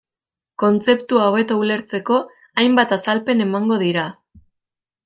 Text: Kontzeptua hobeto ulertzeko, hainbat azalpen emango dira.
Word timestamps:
Kontzeptua 0.61 1.27
hobeto 1.27 1.57
ulertzeko, 1.65 2.17
hainbat 2.63 2.99
azalpen 2.99 3.47
emango 3.47 3.83
dira. 3.87 4.09